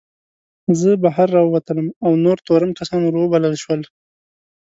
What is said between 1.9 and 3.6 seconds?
او نور تورن کسان ور وبلل